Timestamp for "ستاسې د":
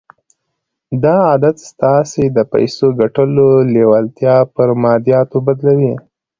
1.69-2.37